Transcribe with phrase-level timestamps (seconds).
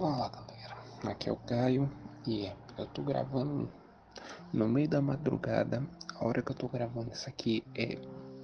[0.00, 0.76] Fala galera,
[1.12, 1.90] aqui é o Caio
[2.26, 3.70] e eu tô gravando
[4.50, 5.86] no meio da madrugada.
[6.14, 7.98] A hora que eu tô gravando isso aqui é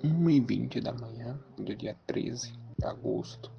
[0.04, 3.50] 1h20 da manhã do dia 13 de agosto.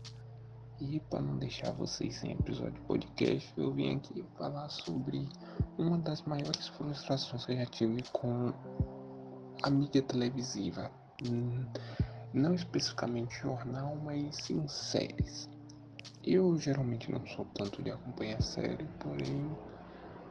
[0.79, 5.27] E para não deixar vocês sem episódio de podcast, eu vim aqui falar sobre
[5.79, 8.53] uma das maiores frustrações que eu já tive com
[9.63, 10.91] a mídia televisiva.
[11.27, 11.65] Hum,
[12.31, 15.49] não especificamente jornal, mas sim séries.
[16.23, 19.49] Eu geralmente não sou tanto de acompanhar série, porém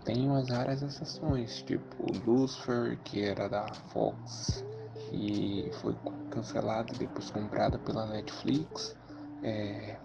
[0.05, 4.65] tenho as raras exceções, tipo Lucifer, que era da Fox
[5.13, 5.97] e foi
[6.31, 8.97] cancelada e depois comprada pela Netflix.
[9.43, 9.97] É...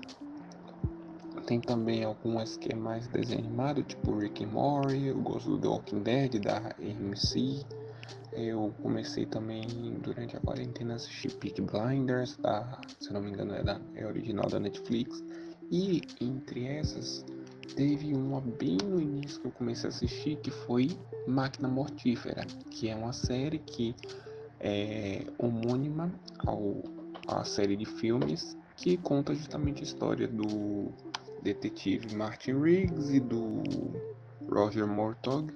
[1.46, 5.68] Tem também algumas que é mais desanimado, tipo Rick and Morty, eu gosto do The
[5.68, 7.66] Walking Dead da AMC.
[8.32, 9.68] Eu comecei também
[10.02, 14.06] durante a quarentena a assistir Peak Blinders, da, se não me engano é, da, é
[14.06, 15.22] original da Netflix.
[15.72, 17.26] E entre essas,
[17.78, 20.90] teve uma bem no início que eu comecei a assistir que foi
[21.26, 23.96] Máquina Mortífera, que é uma série que
[24.60, 26.12] é homônima
[26.46, 26.84] ao,
[27.26, 30.92] à série de filmes que conta justamente a história do
[31.42, 33.64] detetive Martin Riggs e do
[34.50, 35.54] Roger Mortog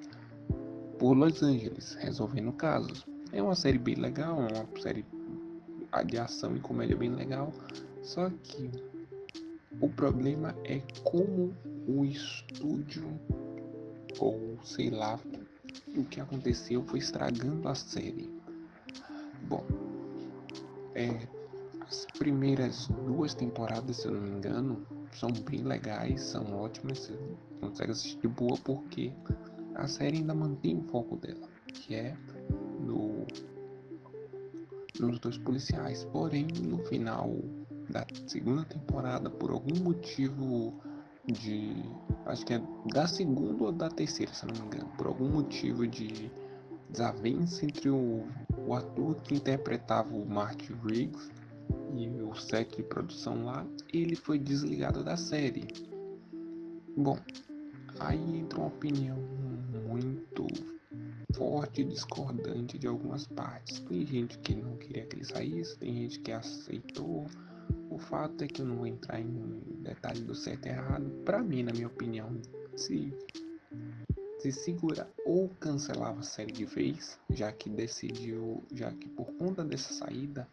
[0.98, 3.06] por Los Angeles, resolvendo casos.
[3.34, 5.06] É uma série bem legal, uma série
[6.06, 7.52] de ação e comédia bem legal,
[8.02, 8.72] só que
[9.82, 11.56] o problema é como
[11.88, 13.08] o estúdio,
[14.20, 15.20] ou sei lá,
[15.96, 18.30] o que aconteceu foi estragando a série.
[19.48, 19.66] Bom,
[20.96, 21.28] é,
[21.82, 27.18] as primeiras duas temporadas, se eu não me engano, são bem legais, são ótimas, você
[27.60, 29.12] consegue assistir de boa porque
[29.76, 32.18] a série ainda mantém o foco dela, que é
[32.80, 33.26] no,
[35.00, 36.06] nos dois policiais.
[36.06, 37.30] Porém, no final
[37.96, 40.74] da segunda temporada, por algum motivo
[41.26, 41.74] de.
[42.26, 42.62] Acho que é
[42.94, 44.92] da segunda ou da terceira, se não me engano.
[44.98, 46.30] Por algum motivo de
[46.90, 48.28] desavença entre o,
[48.68, 51.32] o ator que interpretava o Martin Riggs
[51.94, 55.66] e o set de produção lá, ele foi desligado da série.
[56.98, 57.18] Bom,
[58.00, 59.18] aí entra uma opinião
[59.88, 60.48] muito
[61.34, 63.80] forte e discordante de algumas partes.
[63.80, 67.26] Tem gente que não queria que ele saísse, tem gente que aceitou,
[67.96, 71.10] o fato é que eu não vou entrar em detalhe do certo e errado.
[71.24, 72.30] Para mim, na minha opinião,
[72.76, 73.14] se
[74.40, 79.64] se segura ou cancelava a série de vez, já que decidiu, já que por conta
[79.64, 80.46] dessa saída,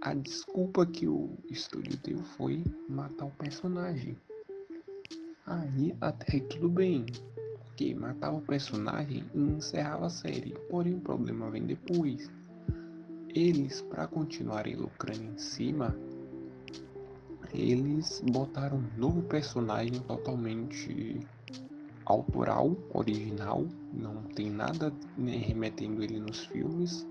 [0.00, 4.16] a desculpa que o estúdio deu foi matar o personagem.
[5.46, 7.04] Aí até tudo bem,
[7.58, 10.54] porque matava o personagem e encerrava a série.
[10.70, 12.30] Porém o problema vem depois.
[13.28, 15.94] Eles, para continuarem lucrando em cima,
[17.52, 21.20] eles botaram um novo personagem totalmente
[22.04, 27.06] autoral, original, não tem nada remetendo ele nos filmes.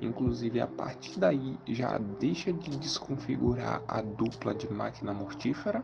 [0.00, 5.82] Inclusive a partir daí já deixa de desconfigurar a dupla de máquina mortífera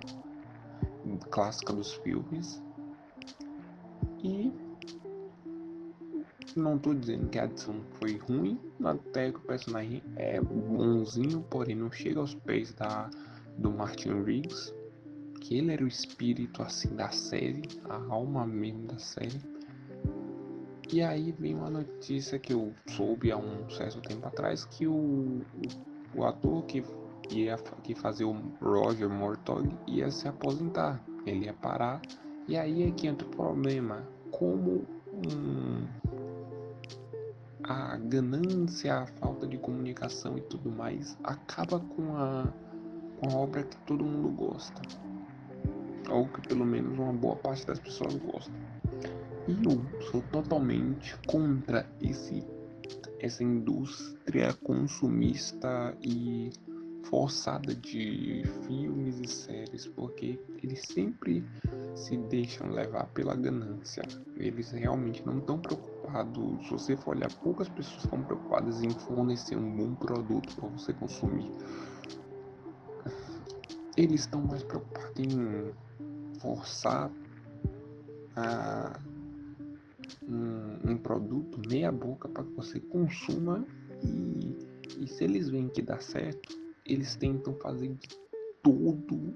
[1.30, 2.62] clássica dos filmes.
[4.22, 4.52] E
[6.58, 11.76] não estou dizendo que a adição foi ruim, até que o personagem é bonzinho, porém
[11.76, 13.10] não chega aos pés da,
[13.58, 14.74] do Martin Riggs,
[15.40, 19.40] que ele era o espírito assim da série, a alma mesmo da série.
[20.92, 24.92] E aí vem uma notícia que eu soube há um certo tempo atrás que o,
[24.94, 25.42] o,
[26.16, 26.84] o ator que
[27.30, 32.02] ia que fazer o Roger Mortog ia se aposentar, ele ia parar.
[32.46, 35.86] E aí é que entra o problema, como um
[37.64, 42.52] a ganância, a falta de comunicação e tudo mais acaba com a,
[43.18, 44.82] com a obra que todo mundo gosta.
[46.10, 48.52] Ou que pelo menos uma boa parte das pessoas gosta.
[49.46, 52.44] E eu sou totalmente contra esse,
[53.18, 56.50] essa indústria consumista e
[57.04, 61.44] forçada de filmes e séries, porque eles sempre
[61.94, 64.02] se deixam levar pela ganância.
[64.36, 65.91] Eles realmente não estão preocupados.
[66.64, 70.92] Se você for olhar, poucas pessoas estão preocupadas em fornecer um bom produto para você
[70.92, 71.50] consumir.
[73.96, 75.72] Eles estão mais preocupados em
[76.38, 77.10] forçar
[78.36, 79.00] a,
[80.28, 83.64] um, um produto meia boca para que você consuma
[84.04, 84.54] e,
[85.00, 86.54] e se eles veem que dá certo,
[86.84, 88.08] eles tentam fazer de
[88.62, 89.34] todo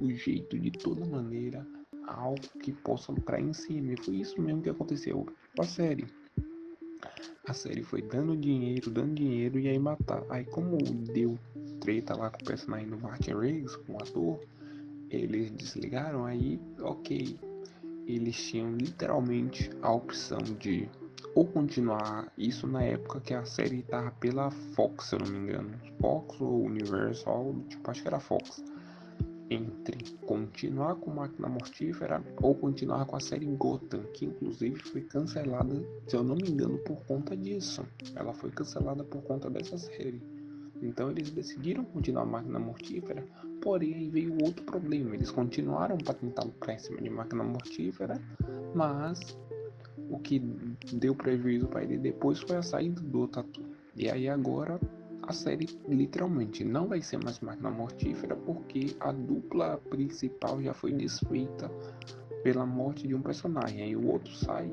[0.00, 1.64] o jeito, de toda maneira,
[2.06, 3.92] algo que possa lucrar em cima.
[3.92, 5.26] E foi isso mesmo que aconteceu
[5.58, 6.06] a série.
[7.46, 10.24] A série foi dando dinheiro, dando dinheiro e aí matar.
[10.30, 11.38] Aí como deu
[11.80, 14.40] treta lá com o personagem do Martin Riggs, com o ator,
[15.10, 17.38] eles desligaram, aí ok.
[18.06, 20.88] Eles tinham literalmente a opção de
[21.34, 25.38] ou continuar isso na época que a série estava pela Fox, se eu não me
[25.38, 25.80] engano.
[26.00, 28.62] Fox ou Universal, tipo, acho que era Fox.
[29.52, 35.74] Entre continuar com Máquina Mortífera ou continuar com a série Gotham, que inclusive foi cancelada,
[36.06, 37.84] se eu não me engano, por conta disso.
[38.16, 40.22] Ela foi cancelada por conta dessa série.
[40.80, 43.22] Então eles decidiram continuar a Máquina Mortífera,
[43.60, 45.14] porém aí veio outro problema.
[45.14, 48.18] Eles continuaram para tentar lucrar em cima de Máquina Mortífera,
[48.74, 49.38] mas
[50.08, 50.38] o que
[50.94, 53.62] deu prejuízo para ele depois foi a saída do Tatu.
[53.94, 54.80] E aí agora
[55.32, 60.92] a série literalmente não vai ser mais Máquina Mortífera porque a dupla principal já foi
[60.92, 61.70] desfeita
[62.42, 63.82] pela morte de um personagem.
[63.82, 64.70] Aí o outro sai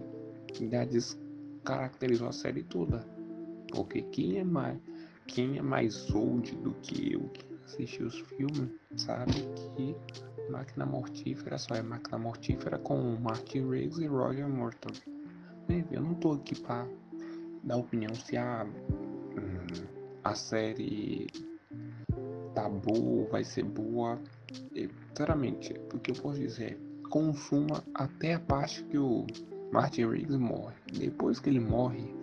[0.60, 3.00] e já descaracterizou a série toda.
[3.72, 4.78] Porque quem é mais,
[5.28, 9.32] quem é mais old do que eu que assistiu os filmes sabe
[9.78, 9.96] que
[10.52, 14.92] Máquina Mortífera só é Máquina Mortífera com Martin Riggs e Roger Morton.
[15.90, 16.86] Eu não tô aqui pra
[17.64, 19.99] dar opinião se a, hum,
[20.30, 21.28] a série
[22.70, 24.20] boa, vai ser boa.
[24.76, 29.26] E, sinceramente, o que eu posso dizer é consuma até a parte que o
[29.72, 30.76] Martin Riggs morre.
[30.94, 32.14] Depois que ele morre,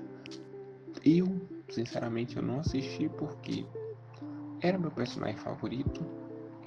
[1.04, 1.26] eu,
[1.68, 3.66] sinceramente, eu não assisti porque
[4.60, 6.04] era meu personagem favorito.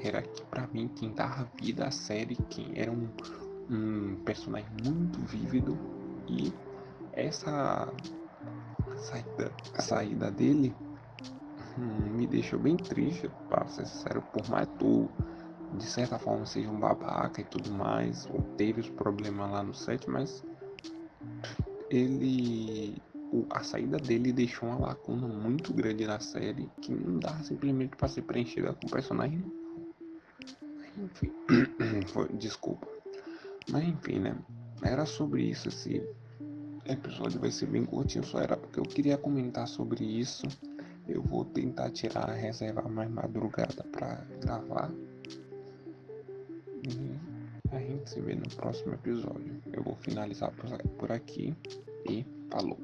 [0.02, 3.08] Era para mim quem dava vida à série, quem era um,
[3.70, 5.78] um personagem muito vívido
[6.28, 6.54] e
[7.14, 7.92] essa
[8.98, 10.74] saída, saída dele
[11.78, 15.10] me deixou bem triste, para ser sincero, por mais tu
[15.78, 19.74] de certa forma seja um babaca e tudo mais, ou teve os problemas lá no
[19.74, 20.44] set, mas
[21.90, 23.02] ele
[23.32, 27.96] o, a saída dele deixou uma lacuna muito grande na série que não dá simplesmente
[27.96, 29.44] para ser preenchida com personagem.
[30.98, 31.32] Enfim,
[32.38, 32.88] desculpa.
[33.70, 34.36] Mas enfim, né?
[34.82, 36.02] Era sobre isso esse
[36.86, 40.44] episódio vai ser bem curtinho, só era porque eu queria comentar sobre isso.
[41.10, 44.92] Eu vou tentar tirar a reserva mais madrugada para gravar.
[46.88, 49.60] E a gente se vê no próximo episódio.
[49.74, 50.52] Eu vou finalizar
[51.00, 51.56] por aqui
[52.08, 52.78] e falou.